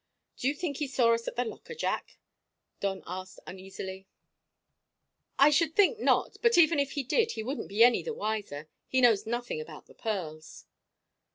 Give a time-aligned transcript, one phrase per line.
[0.35, 2.17] "Do you think he saw us at the locker, Jack?"
[2.79, 4.07] Don asked uneasily.
[5.37, 6.37] "I should think not.
[6.41, 8.67] But even if he did he wouldn't be any the wiser.
[8.87, 10.65] He knows nothing about the pearls."